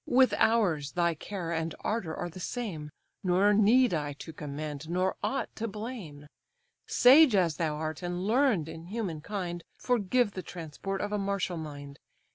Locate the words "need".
3.53-3.93